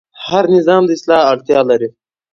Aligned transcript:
هر 0.25 0.43
نظام 0.55 0.83
د 0.85 0.89
اصلاح 0.97 1.21
اړتیا 1.31 1.59
لري 1.69 1.89